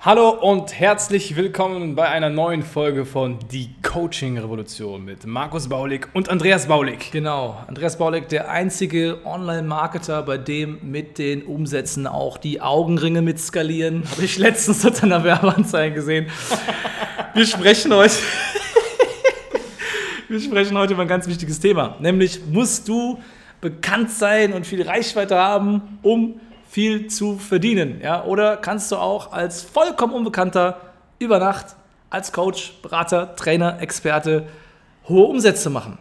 [0.00, 6.06] Hallo und herzlich willkommen bei einer neuen Folge von Die Coaching Revolution mit Markus Baulig
[6.12, 7.10] und Andreas Baulig.
[7.10, 13.40] Genau, Andreas Baulig, der einzige Online-Marketer, bei dem mit den Umsätzen auch die Augenringe mit
[13.40, 14.04] skalieren.
[14.12, 16.28] Habe ich letztens unter einer Werbeanzeige gesehen.
[17.34, 18.14] Wir sprechen heute.
[20.28, 23.18] Wir sprechen heute über ein ganz wichtiges Thema, nämlich musst du
[23.60, 28.00] bekannt sein und viel Reichweite haben, um viel zu verdienen.
[28.02, 28.24] Ja?
[28.24, 30.80] Oder kannst du auch als vollkommen Unbekannter
[31.18, 31.76] über Nacht
[32.10, 34.46] als Coach, Berater, Trainer, Experte
[35.08, 35.98] hohe Umsätze machen?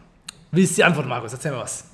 [0.51, 1.33] Wie ist die Antwort, Markus?
[1.33, 1.85] Erzähl mir was.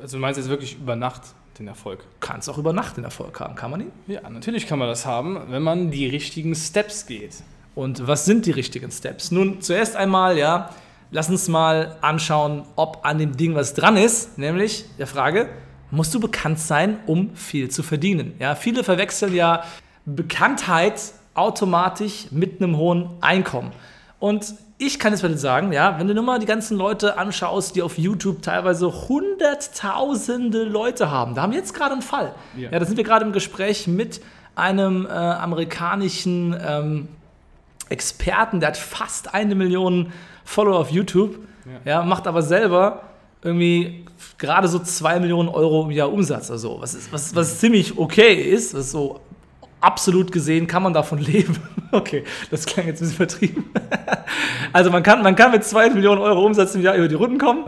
[0.00, 1.22] Also du meinst jetzt wirklich über Nacht
[1.58, 2.04] den Erfolg?
[2.20, 3.92] Kannst auch über Nacht den Erfolg haben, kann man ihn?
[4.06, 7.36] Ja, natürlich kann man das haben, wenn man die richtigen Steps geht.
[7.74, 9.30] Und was sind die richtigen Steps?
[9.30, 10.70] Nun, zuerst einmal, ja,
[11.10, 15.48] lass uns mal anschauen, ob an dem Ding was dran ist, nämlich der Frage,
[15.90, 18.34] musst du bekannt sein, um viel zu verdienen.
[18.38, 19.64] Ja, viele verwechseln ja
[20.04, 21.00] Bekanntheit
[21.34, 23.72] automatisch mit einem hohen Einkommen.
[24.18, 27.76] Und ich kann es mal sagen, ja, wenn du nur mal die ganzen Leute anschaust,
[27.76, 32.34] die auf YouTube teilweise hunderttausende Leute haben, da haben wir jetzt gerade einen Fall.
[32.56, 32.70] Ja.
[32.70, 34.20] ja, da sind wir gerade im Gespräch mit
[34.56, 37.08] einem äh, amerikanischen ähm,
[37.88, 40.12] Experten, der hat fast eine Million
[40.44, 41.38] Follower auf YouTube,
[41.84, 41.92] ja.
[41.92, 43.02] ja macht aber selber
[43.44, 44.04] irgendwie
[44.38, 46.80] gerade so 2 Millionen Euro im Jahr Umsatz oder so.
[46.80, 49.20] Was, ist, was, was ziemlich okay ist, was so
[49.84, 51.56] absolut gesehen kann man davon leben.
[51.92, 53.64] Okay, das klang jetzt ein bisschen vertrieben.
[54.72, 57.38] Also man kann, man kann mit 2 Millionen Euro Umsatz im Jahr über die Runden
[57.38, 57.66] kommen.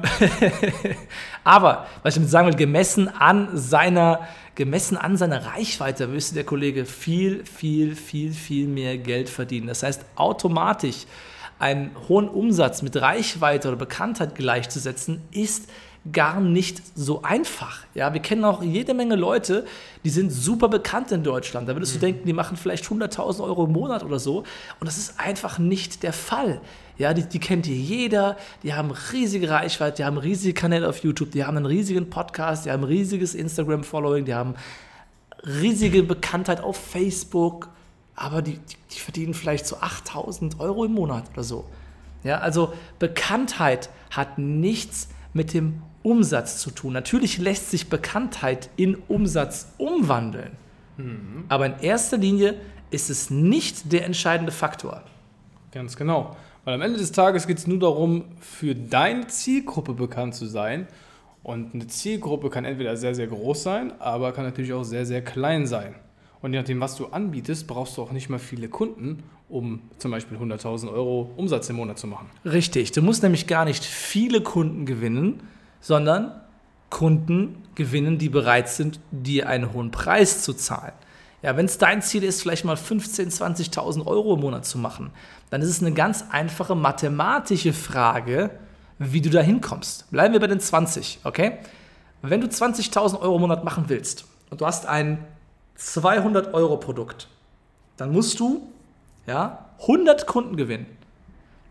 [1.45, 6.43] Aber, was ich damit sagen will, gemessen an seiner, gemessen an seiner Reichweite müsste der
[6.43, 9.69] Kollege viel, viel, viel, viel mehr Geld verdienen.
[9.69, 11.07] Das heißt, automatisch
[11.59, 15.69] einen hohen Umsatz mit Reichweite oder Bekanntheit gleichzusetzen, ist
[16.13, 17.81] gar nicht so einfach.
[17.95, 19.65] Ja, wir kennen auch jede Menge Leute,
[20.05, 21.69] die sind super bekannt in Deutschland.
[21.69, 22.03] Da würdest du mhm.
[22.03, 24.39] denken, die machen vielleicht 100.000 Euro im Monat oder so.
[24.39, 26.61] Und das ist einfach nicht der Fall.
[26.99, 30.99] Ja, die, die kennt hier jeder, die haben riesige Reichweite, die haben riesige Kanäle auf
[31.03, 34.55] YouTube, die haben einen riesigen Podcast, die haben ein riesiges Instagram-Following, die haben
[35.45, 37.69] riesige Bekanntheit auf Facebook,
[38.17, 41.67] aber die, die, die verdienen vielleicht so 8000 Euro im Monat oder so.
[42.25, 46.93] Ja, also Bekanntheit hat nichts mit dem Umsatz zu tun.
[46.93, 50.53] Natürlich lässt sich Bekanntheit in Umsatz umwandeln,
[50.97, 51.45] mhm.
[51.49, 52.55] aber in erster Linie
[52.91, 55.03] ist es nicht der entscheidende Faktor.
[55.73, 56.37] Ganz genau.
[56.65, 60.89] Weil am Ende des Tages geht es nur darum, für deine Zielgruppe bekannt zu sein.
[61.43, 65.23] Und eine Zielgruppe kann entweder sehr, sehr groß sein, aber kann natürlich auch sehr, sehr
[65.23, 65.95] klein sein.
[66.43, 70.11] Und je nachdem, was du anbietest, brauchst du auch nicht mehr viele Kunden, um zum
[70.11, 72.27] Beispiel 100.000 Euro Umsatz im Monat zu machen.
[72.45, 75.43] Richtig, du musst nämlich gar nicht viele Kunden gewinnen,
[75.81, 76.41] sondern
[76.91, 80.93] Kunden gewinnen, die bereit sind, dir einen hohen Preis zu zahlen.
[81.43, 85.11] Ja, wenn es dein Ziel ist, vielleicht mal 15.000, 20.000 Euro im Monat zu machen,
[85.51, 88.51] dann ist es eine ganz einfache mathematische Frage,
[88.99, 90.11] wie du da hinkommst.
[90.11, 91.59] Bleiben wir bei den 20, okay?
[92.23, 95.19] Wenn du 20.000 Euro im Monat machen willst und du hast ein
[95.77, 97.29] 200 Euro Produkt,
[97.97, 98.69] dann musst du
[99.27, 100.87] ja, 100 Kunden gewinnen.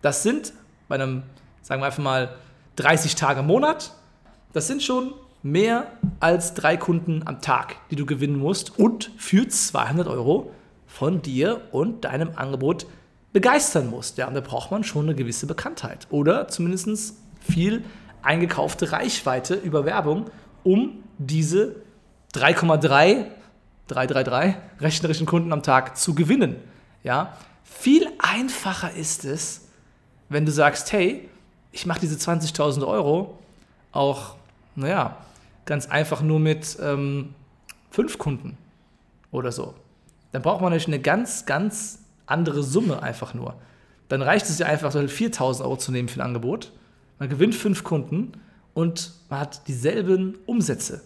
[0.02, 0.54] Das sind
[0.88, 1.24] bei einem,
[1.62, 2.36] sagen wir einfach mal,
[2.76, 3.94] 30 Tage im Monat,
[4.54, 9.48] das sind schon mehr als drei Kunden am Tag, die du gewinnen musst und für
[9.48, 10.52] 200 Euro
[10.88, 12.86] von dir und deinem Angebot
[13.34, 14.18] begeistern musst.
[14.18, 17.84] Ja, und da braucht man schon eine gewisse Bekanntheit oder zumindest viel
[18.22, 20.26] eingekaufte Reichweite über Werbung,
[20.64, 21.76] um diese
[22.34, 23.26] 3,3
[23.88, 26.56] 333 rechnerischen Kunden am Tag zu gewinnen.
[27.04, 27.38] Ja?
[27.64, 29.68] Viel einfacher ist es,
[30.30, 31.30] wenn du sagst, hey,
[31.72, 33.38] ich mache diese 20.000 Euro
[33.92, 34.36] auch,
[34.76, 35.18] naja,
[35.66, 37.34] ganz einfach nur mit ähm,
[37.92, 38.58] fünf Kunden
[39.32, 39.74] oder so.
[40.32, 43.56] Dann braucht man natürlich eine ganz, ganz andere Summe einfach nur.
[44.10, 46.72] Dann reicht es ja einfach, 4.000 Euro zu nehmen für ein Angebot.
[47.20, 48.34] Man gewinnt fünf Kunden
[48.74, 51.02] und man hat dieselben Umsätze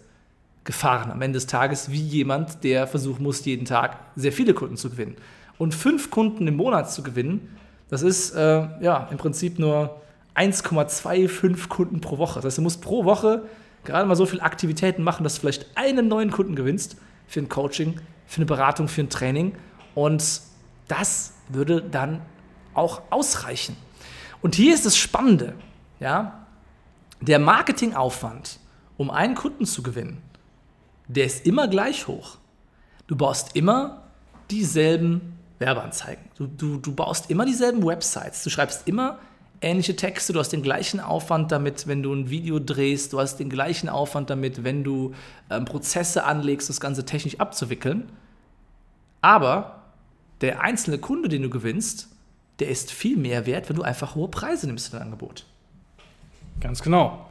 [0.64, 4.76] gefahren am Ende des Tages wie jemand, der versuchen muss, jeden Tag sehr viele Kunden
[4.76, 5.16] zu gewinnen.
[5.58, 7.56] Und fünf Kunden im Monat zu gewinnen,
[7.88, 10.00] das ist äh, ja im Prinzip nur
[10.36, 12.36] 1,25 Kunden pro Woche.
[12.36, 13.42] Das heißt, du musst pro Woche
[13.84, 16.96] gerade mal so viele Aktivitäten machen, dass du vielleicht einen neuen Kunden gewinnst
[17.26, 19.54] für ein Coaching, für eine Beratung, für ein Training.
[19.94, 20.40] Und
[20.88, 22.22] das würde dann
[22.74, 23.76] auch ausreichen.
[24.42, 25.54] Und hier ist das Spannende,
[25.98, 26.46] ja,
[27.20, 28.58] der Marketingaufwand,
[28.96, 30.22] um einen Kunden zu gewinnen,
[31.14, 32.38] der ist immer gleich hoch.
[33.06, 34.04] Du baust immer
[34.50, 36.24] dieselben Werbeanzeigen.
[36.36, 38.44] Du, du, du baust immer dieselben Websites.
[38.44, 39.18] Du schreibst immer
[39.60, 40.32] ähnliche Texte.
[40.32, 43.12] Du hast den gleichen Aufwand damit, wenn du ein Video drehst.
[43.12, 45.12] Du hast den gleichen Aufwand damit, wenn du
[45.50, 48.08] ähm, Prozesse anlegst, das Ganze technisch abzuwickeln.
[49.20, 49.82] Aber
[50.40, 52.08] der einzelne Kunde, den du gewinnst,
[52.60, 55.44] der ist viel mehr wert, wenn du einfach hohe Preise nimmst für dein Angebot.
[56.60, 57.29] Ganz genau.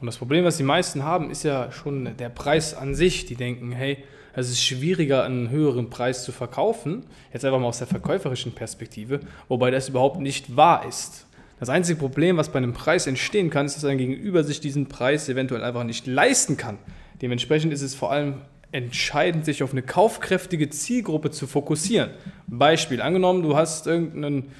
[0.00, 3.26] Und das Problem, was die meisten haben, ist ja schon der Preis an sich.
[3.26, 3.98] Die denken, hey,
[4.34, 7.04] es ist schwieriger, einen höheren Preis zu verkaufen.
[7.32, 11.26] Jetzt einfach mal aus der verkäuferischen Perspektive, wobei das überhaupt nicht wahr ist.
[11.58, 14.86] Das einzige Problem, was bei einem Preis entstehen kann, ist, dass ein Gegenüber sich diesen
[14.86, 16.78] Preis eventuell einfach nicht leisten kann.
[17.20, 18.36] Dementsprechend ist es vor allem
[18.72, 22.10] entscheidend, sich auf eine kaufkräftige Zielgruppe zu fokussieren.
[22.46, 24.52] Beispiel, angenommen, du hast irgendeinen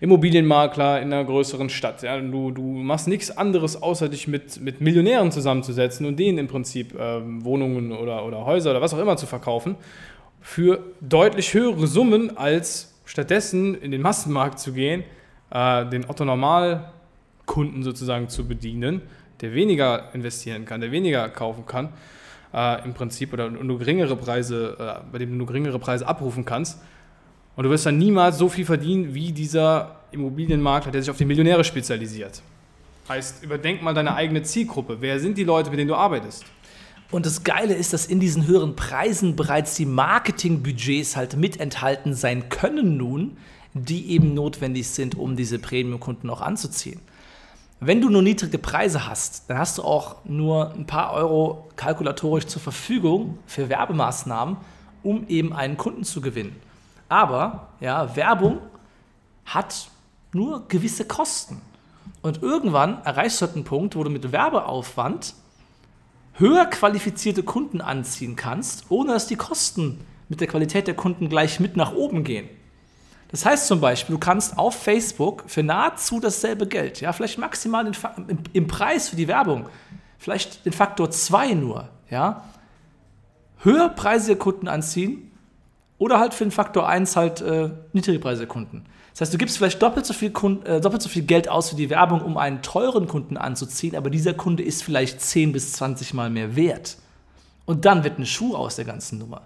[0.00, 2.02] Immobilienmakler in einer größeren Stadt.
[2.02, 6.48] Ja, du, du machst nichts anderes, außer dich mit, mit Millionären zusammenzusetzen und denen im
[6.48, 9.76] Prinzip ähm, Wohnungen oder, oder Häuser oder was auch immer zu verkaufen,
[10.40, 15.02] für deutlich höhere Summen, als stattdessen in den Massenmarkt zu gehen,
[15.50, 19.02] äh, den Otto-Normal-Kunden sozusagen zu bedienen,
[19.40, 21.88] der weniger investieren kann, der weniger kaufen kann,
[22.52, 26.44] äh, im Prinzip, oder nur geringere Preise, äh, bei dem du nur geringere Preise abrufen
[26.44, 26.80] kannst
[27.56, 31.24] und du wirst dann niemals so viel verdienen wie dieser Immobilienmakler, der sich auf die
[31.24, 32.42] Millionäre spezialisiert.
[33.08, 34.98] Heißt, überdenk mal deine eigene Zielgruppe.
[35.00, 36.44] Wer sind die Leute, mit denen du arbeitest?
[37.10, 42.14] Und das Geile ist, dass in diesen höheren Preisen bereits die Marketingbudgets halt mit enthalten
[42.14, 43.36] sein können nun,
[43.74, 47.00] die eben notwendig sind, um diese Premium-Kunden auch anzuziehen.
[47.78, 52.46] Wenn du nur niedrige Preise hast, dann hast du auch nur ein paar Euro kalkulatorisch
[52.46, 54.56] zur Verfügung für Werbemaßnahmen,
[55.02, 56.56] um eben einen Kunden zu gewinnen.
[57.08, 58.60] Aber ja, Werbung
[59.44, 59.88] hat
[60.32, 61.60] nur gewisse Kosten.
[62.22, 65.34] Und irgendwann erreichst du halt einen Punkt, wo du mit Werbeaufwand
[66.34, 71.60] höher qualifizierte Kunden anziehen kannst, ohne dass die Kosten mit der Qualität der Kunden gleich
[71.60, 72.48] mit nach oben gehen.
[73.28, 77.84] Das heißt zum Beispiel, du kannst auf Facebook für nahezu dasselbe Geld, ja, vielleicht maximal
[77.84, 77.96] den,
[78.28, 79.68] im, im, Preis für die Werbung,
[80.18, 82.44] vielleicht den Faktor 2 nur, ja,
[83.58, 85.32] höherpreisige Kunden anziehen,
[85.98, 88.84] oder halt für den Faktor 1 halt äh, niedrige Preise Kunden.
[89.12, 91.70] Das heißt, du gibst vielleicht doppelt so, viel Kunden, äh, doppelt so viel Geld aus
[91.70, 95.72] für die Werbung, um einen teuren Kunden anzuziehen, aber dieser Kunde ist vielleicht 10 bis
[95.72, 96.98] 20 Mal mehr wert.
[97.64, 99.42] Und dann wird eine Schuh aus der ganzen Nummer.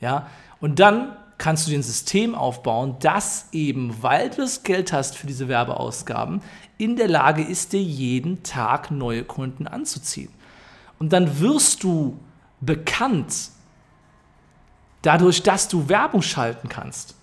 [0.00, 0.26] Ja?
[0.60, 5.16] Und dann kannst du dir ein System aufbauen, das eben, weil du das Geld hast
[5.16, 6.42] für diese Werbeausgaben,
[6.78, 10.30] in der Lage ist, dir jeden Tag neue Kunden anzuziehen.
[10.98, 12.18] Und dann wirst du
[12.60, 13.50] bekannt
[15.04, 17.14] dadurch, dass du Werbung schalten kannst.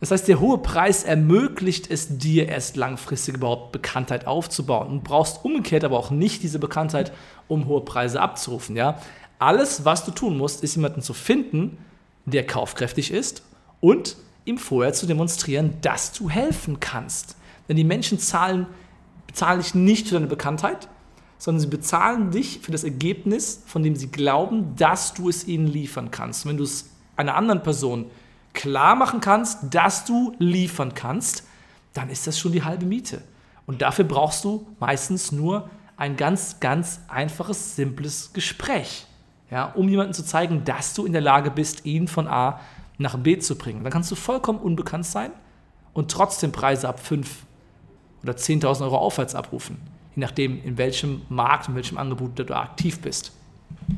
[0.00, 5.44] Das heißt, der hohe Preis ermöglicht es dir erst langfristig überhaupt Bekanntheit aufzubauen und brauchst
[5.44, 7.12] umgekehrt aber auch nicht diese Bekanntheit,
[7.48, 8.76] um hohe Preise abzurufen.
[8.76, 8.98] Ja?
[9.38, 11.78] Alles, was du tun musst, ist jemanden zu finden,
[12.26, 13.44] der kaufkräftig ist
[13.80, 17.36] und ihm vorher zu demonstrieren, dass du helfen kannst.
[17.68, 18.66] Denn die Menschen zahlen,
[19.26, 20.88] bezahlen dich nicht für deine Bekanntheit,
[21.44, 25.66] sondern sie bezahlen dich für das Ergebnis, von dem sie glauben, dass du es ihnen
[25.66, 26.46] liefern kannst.
[26.46, 28.06] Wenn du es einer anderen Person
[28.54, 31.46] klar machen kannst, dass du liefern kannst,
[31.92, 33.20] dann ist das schon die halbe Miete.
[33.66, 39.04] Und dafür brauchst du meistens nur ein ganz, ganz einfaches, simples Gespräch,
[39.50, 42.58] ja, um jemandem zu zeigen, dass du in der Lage bist, ihn von A
[42.96, 43.84] nach B zu bringen.
[43.84, 45.30] Dann kannst du vollkommen unbekannt sein
[45.92, 47.44] und trotzdem Preise ab 5
[48.22, 53.00] oder 10.000 Euro aufwärts abrufen je nachdem, in welchem Markt, in welchem Angebot du aktiv
[53.00, 53.32] bist.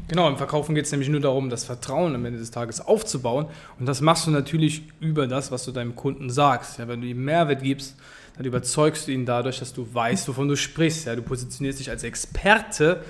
[0.09, 3.47] Genau, im Verkaufen geht es nämlich nur darum, das Vertrauen am Ende des Tages aufzubauen.
[3.79, 6.79] Und das machst du natürlich über das, was du deinem Kunden sagst.
[6.79, 7.97] Ja, wenn du ihm Mehrwert gibst,
[8.37, 11.07] dann überzeugst du ihn dadurch, dass du weißt, wovon du sprichst.
[11.07, 13.03] Ja, du positionierst dich als Experte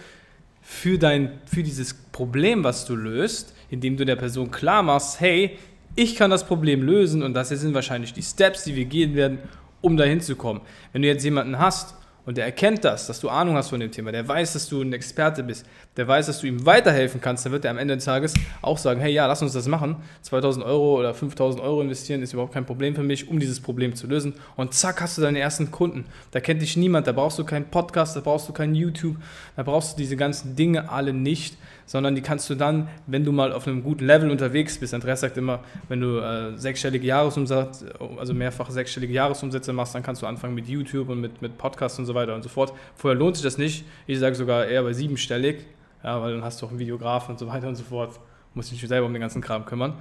[0.61, 5.59] für, dein, für dieses Problem, was du löst, indem du der Person klar machst, hey,
[5.95, 9.39] ich kann das Problem lösen und das sind wahrscheinlich die Steps, die wir gehen werden,
[9.81, 10.61] um dahin zu kommen.
[10.93, 11.95] Wenn du jetzt jemanden hast
[12.27, 14.83] und der erkennt das, dass du Ahnung hast von dem Thema, der weiß, dass du
[14.83, 15.65] ein Experte bist,
[15.97, 18.79] der weiß, dass du ihm weiterhelfen kannst, dann wird er am Ende des Tages auch
[18.79, 19.97] sagen, hey, ja, lass uns das machen.
[20.23, 23.95] 2000 Euro oder 5000 Euro investieren ist überhaupt kein Problem für mich, um dieses Problem
[23.95, 24.35] zu lösen.
[24.57, 26.05] Und zack, hast du deine ersten Kunden.
[26.33, 29.17] Da kennt dich niemand, da brauchst du keinen Podcast, da brauchst du keinen YouTube,
[29.55, 31.57] da brauchst du diese ganzen Dinge alle nicht
[31.87, 35.21] sondern die kannst du dann, wenn du mal auf einem guten Level unterwegs bist, Andreas
[35.21, 37.85] sagt immer, wenn du äh, sechsstellige Jahresumsatz,
[38.19, 41.99] also mehrfach sechsstellige Jahresumsätze machst, dann kannst du anfangen mit YouTube und mit, mit Podcasts
[41.99, 42.73] und so weiter und so fort.
[42.97, 43.85] Vorher lohnt sich das nicht.
[44.07, 45.65] Ich sage sogar eher bei siebenstellig,
[46.03, 48.19] ja, weil dann hast du auch einen Videografen und so weiter und so fort.
[48.55, 49.95] Musst dich selber um den ganzen Kram kümmern.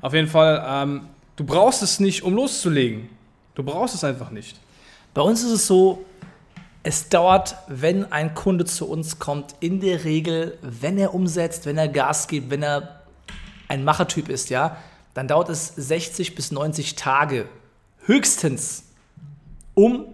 [0.00, 1.02] Auf jeden Fall, ähm,
[1.36, 3.08] du brauchst es nicht, um loszulegen.
[3.54, 4.58] Du brauchst es einfach nicht.
[5.14, 6.04] Bei uns ist es so,
[6.82, 11.76] es dauert, wenn ein Kunde zu uns kommt, in der Regel, wenn er umsetzt, wenn
[11.76, 13.00] er Gas gibt, wenn er
[13.68, 14.76] ein Machertyp ist, ja,
[15.14, 17.48] dann dauert es 60 bis 90 Tage
[18.06, 18.84] höchstens,
[19.74, 20.06] um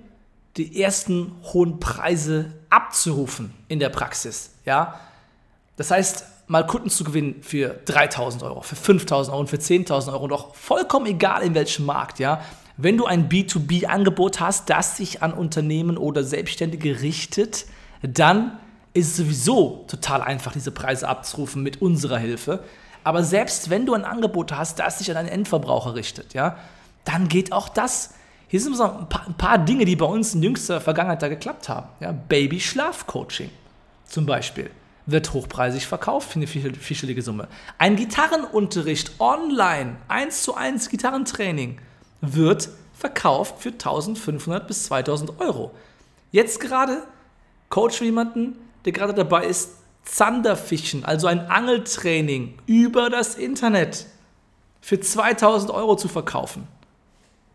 [0.56, 4.98] die ersten hohen Preise abzurufen in der Praxis, ja.
[5.76, 10.12] Das heißt, mal Kunden zu gewinnen für 3000 Euro, für 5000 Euro und für 10.000
[10.12, 12.40] Euro und auch vollkommen egal in welchem Markt, ja.
[12.78, 17.64] Wenn du ein B2B-Angebot hast, das sich an Unternehmen oder Selbstständige richtet,
[18.02, 18.58] dann
[18.92, 22.62] ist es sowieso total einfach, diese Preise abzurufen mit unserer Hilfe.
[23.02, 26.58] Aber selbst wenn du ein Angebot hast, das sich an einen Endverbraucher richtet, ja,
[27.04, 28.14] dann geht auch das.
[28.48, 31.28] Hier sind so ein paar, ein paar Dinge, die bei uns in jüngster Vergangenheit da
[31.28, 31.88] geklappt haben.
[32.00, 33.50] Ja, Baby-Schlaf-Coaching
[34.06, 34.70] zum Beispiel
[35.06, 37.48] wird hochpreisig verkauft für eine vierstellige Summe.
[37.78, 41.78] Ein Gitarrenunterricht online, 1 zu 1 Gitarrentraining
[42.20, 45.72] wird verkauft für 1500 bis 2000 Euro.
[46.32, 47.02] Jetzt gerade
[47.68, 49.72] coach jemanden, der gerade dabei ist,
[50.04, 54.06] Zanderfischen, also ein Angeltraining über das Internet
[54.80, 56.68] für 2000 Euro zu verkaufen.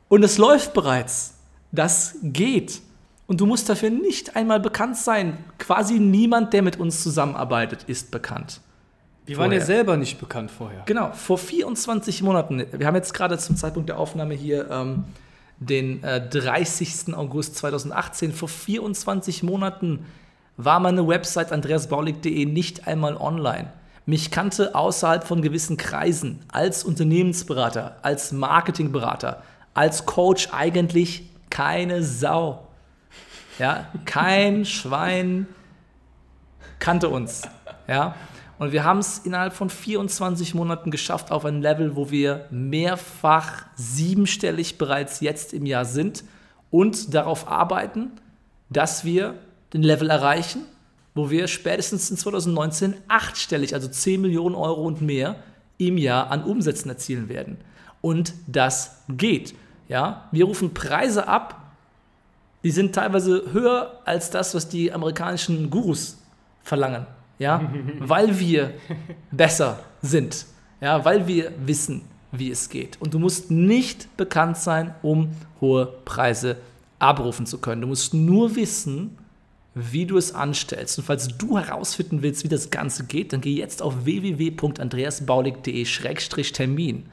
[0.09, 1.35] Und es läuft bereits.
[1.71, 2.81] Das geht.
[3.27, 5.37] Und du musst dafür nicht einmal bekannt sein.
[5.57, 8.59] Quasi niemand, der mit uns zusammenarbeitet, ist bekannt.
[9.25, 10.83] Wir waren ja selber nicht bekannt vorher.
[10.85, 12.65] Genau, vor 24 Monaten.
[12.71, 15.03] Wir haben jetzt gerade zum Zeitpunkt der Aufnahme hier ähm,
[15.59, 17.13] den äh, 30.
[17.13, 18.33] August 2018.
[18.33, 20.05] Vor 24 Monaten
[20.57, 23.71] war meine Website andreasbaulig.de nicht einmal online.
[24.05, 29.43] Mich kannte außerhalb von gewissen Kreisen als Unternehmensberater, als Marketingberater,
[29.75, 32.67] als Coach eigentlich keine Sau.
[33.59, 35.45] Ja, kein Schwein
[36.79, 37.43] kannte uns.
[37.87, 38.15] Ja,
[38.61, 43.65] und wir haben es innerhalb von 24 Monaten geschafft auf ein Level, wo wir mehrfach
[43.75, 46.23] siebenstellig bereits jetzt im Jahr sind
[46.69, 48.11] und darauf arbeiten,
[48.69, 49.33] dass wir
[49.73, 50.61] den Level erreichen,
[51.15, 55.37] wo wir spätestens in 2019 achtstellig, also 10 Millionen Euro und mehr
[55.79, 57.57] im Jahr an Umsätzen erzielen werden.
[57.99, 59.55] Und das geht.
[59.87, 61.73] Ja, wir rufen Preise ab,
[62.63, 66.19] die sind teilweise höher als das, was die amerikanischen Gurus
[66.61, 67.07] verlangen
[67.39, 68.73] ja, weil wir
[69.31, 70.45] besser sind,
[70.79, 73.01] ja, weil wir wissen, wie es geht.
[73.01, 76.55] Und du musst nicht bekannt sein, um hohe Preise
[76.99, 77.81] abrufen zu können.
[77.81, 79.17] Du musst nur wissen,
[79.73, 80.99] wie du es anstellst.
[80.99, 87.05] Und falls du herausfinden willst, wie das Ganze geht, dann geh jetzt auf www.andreasbaulig.de-termin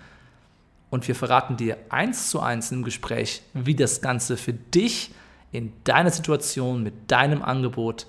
[0.90, 5.12] und wir verraten dir eins zu eins im Gespräch, wie das Ganze für dich
[5.52, 8.06] in deiner Situation mit deinem Angebot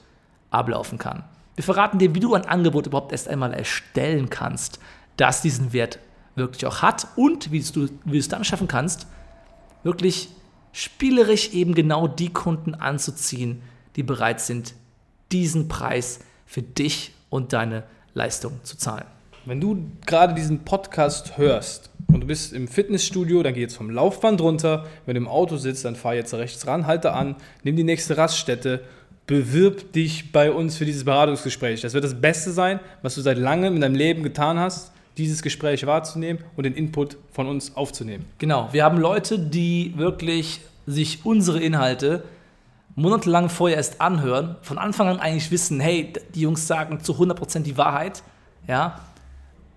[0.50, 1.24] ablaufen kann.
[1.60, 4.80] Wir verraten dir, wie du ein Angebot überhaupt erst einmal erstellen kannst,
[5.18, 6.00] das diesen Wert
[6.36, 9.08] wirklich auch hat und wie du, wie du es dann schaffen kannst,
[9.84, 10.30] wirklich
[10.72, 13.62] spielerisch eben genau die Kunden anzuziehen,
[13.98, 14.74] die bereit sind,
[15.34, 19.08] diesen Preis für dich und deine Leistung zu zahlen.
[19.44, 23.90] Wenn du gerade diesen Podcast hörst und du bist im Fitnessstudio, dann geh jetzt vom
[23.90, 24.86] Laufband runter.
[25.06, 28.16] Wenn du im Auto sitzt, dann fahr jetzt rechts ran, halte an, nimm die nächste
[28.16, 28.86] Raststätte
[29.30, 31.82] bewirb dich bei uns für dieses Beratungsgespräch.
[31.82, 35.44] Das wird das Beste sein, was du seit langem in deinem Leben getan hast, dieses
[35.44, 38.26] Gespräch wahrzunehmen und den Input von uns aufzunehmen.
[38.40, 42.24] Genau, wir haben Leute, die wirklich sich unsere Inhalte
[42.96, 47.60] monatelang vorher erst anhören, von Anfang an eigentlich wissen, hey, die Jungs sagen zu 100%
[47.60, 48.24] die Wahrheit,
[48.68, 49.00] ja,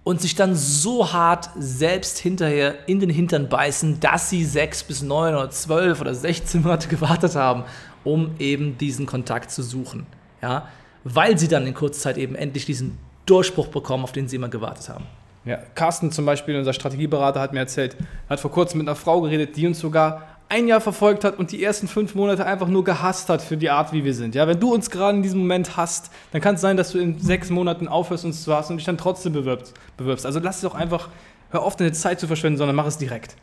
[0.03, 5.03] und sich dann so hart selbst hinterher in den Hintern beißen, dass sie sechs bis
[5.03, 7.65] neun oder zwölf oder 16 Monate gewartet haben
[8.05, 10.07] um eben diesen Kontakt zu suchen.
[10.41, 10.69] Ja?
[11.05, 14.49] Weil sie dann in kurzer Zeit eben endlich diesen Durchbruch bekommen, auf den sie immer
[14.49, 15.07] gewartet haben.
[15.45, 17.97] Ja, Carsten zum Beispiel, unser Strategieberater, hat mir erzählt,
[18.29, 21.51] hat vor kurzem mit einer Frau geredet, die uns sogar ein Jahr verfolgt hat und
[21.51, 24.35] die ersten fünf Monate einfach nur gehasst hat für die Art, wie wir sind.
[24.35, 26.99] Ja, wenn du uns gerade in diesem Moment hast, dann kann es sein, dass du
[26.99, 29.73] in sechs Monaten aufhörst, uns zu hassen und dich dann trotzdem bewirbst.
[29.97, 30.27] bewirbst.
[30.27, 31.09] Also lass es doch einfach,
[31.51, 33.35] hör auf, deine Zeit zu verschwenden, sondern mach es direkt.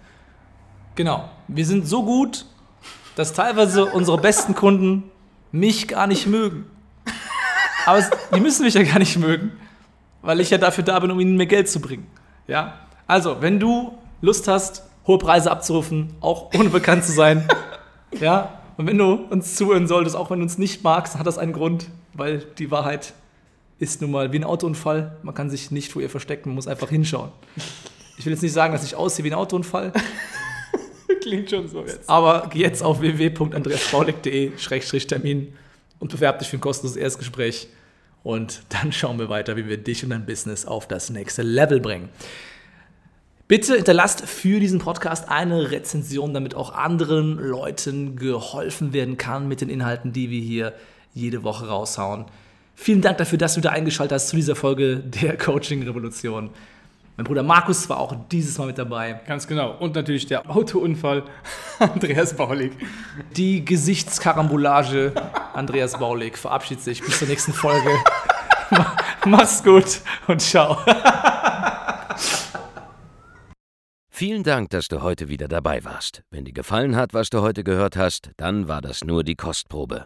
[0.94, 1.28] Genau.
[1.48, 2.46] Wir sind so gut,
[3.20, 5.12] dass teilweise unsere besten Kunden
[5.52, 6.64] mich gar nicht mögen.
[7.86, 9.52] Aber es, die müssen mich ja gar nicht mögen,
[10.22, 12.08] weil ich ja dafür da bin, um ihnen mehr Geld zu bringen.
[12.48, 12.76] Ja?
[13.08, 17.46] Also, wenn du Lust hast, hohe Preise abzurufen, auch ohne bekannt zu sein,
[18.22, 21.38] ja, und wenn du uns zuhören solltest, auch wenn du uns nicht magst, hat das
[21.38, 23.14] einen Grund, weil die Wahrheit
[23.80, 25.18] ist nun mal wie ein Autounfall.
[25.24, 27.32] Man kann sich nicht vor ihr verstecken, man muss einfach hinschauen.
[28.18, 29.92] Ich will jetzt nicht sagen, dass ich aussehe wie ein Autounfall.
[31.22, 32.08] Klingt schon so jetzt.
[32.10, 35.54] Aber geh jetzt auf www.andreasbaulig.de-termin
[36.00, 37.68] und bewerb dich für ein kostenloses Erstgespräch.
[38.24, 41.80] Und dann schauen wir weiter, wie wir dich und dein Business auf das nächste Level
[41.80, 42.10] bringen.
[43.48, 49.62] Bitte hinterlasst für diesen Podcast eine Rezension, damit auch anderen Leuten geholfen werden kann mit
[49.62, 50.74] den Inhalten, die wir hier
[51.16, 52.26] jede Woche raushauen.
[52.76, 56.52] Vielen Dank dafür, dass du da eingeschaltet hast zu dieser Folge der Coaching Revolution.
[57.20, 59.20] Mein Bruder Markus war auch dieses Mal mit dabei.
[59.28, 59.76] Ganz genau.
[59.78, 61.26] Und natürlich der Autounfall
[61.80, 62.72] Andreas Baulig.
[63.36, 65.12] Die Gesichtskarambolage
[65.52, 67.04] Andreas Baulig verabschiedet sich.
[67.04, 67.90] Bis zur nächsten Folge.
[69.26, 70.78] Mach's gut und ciao.
[74.10, 76.24] Vielen Dank, dass du heute wieder dabei warst.
[76.32, 80.06] Wenn dir gefallen hat, was du heute gehört hast, dann war das nur die Kostprobe.